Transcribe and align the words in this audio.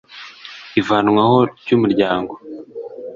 ivanwaho 0.79 1.37
ry’umuryango 1.59 2.33